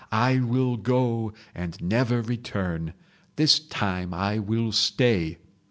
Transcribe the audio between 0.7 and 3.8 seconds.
go and never return. This